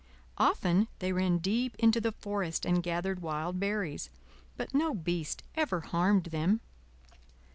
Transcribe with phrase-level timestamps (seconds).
[0.39, 4.09] Often they ran deep into the forest and gathered wild berries;
[4.57, 6.59] but no beast ever harmed them.